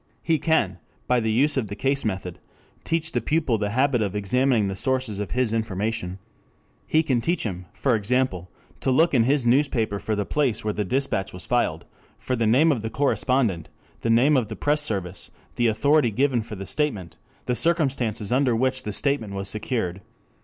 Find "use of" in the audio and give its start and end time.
1.31-1.67